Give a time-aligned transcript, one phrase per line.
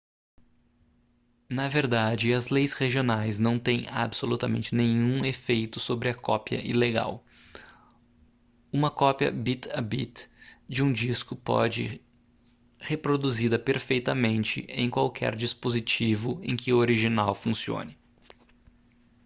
[1.47, 7.23] na verdade as leis regionais não têm absolutamente nenhum efeito sobre a cópia ilegal
[8.73, 10.27] uma cópia bit-a-bit
[10.67, 12.01] de um disco pode
[12.79, 17.95] reproduzida perfeitamente em qualquer dispositivo em que o original funcione